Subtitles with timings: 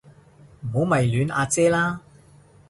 [0.63, 2.01] 唔好迷戀阿姐啦